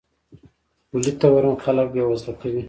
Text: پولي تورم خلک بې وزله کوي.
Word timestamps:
پولي 0.89 1.11
تورم 1.19 1.55
خلک 1.63 1.87
بې 1.93 2.03
وزله 2.09 2.33
کوي. 2.41 2.59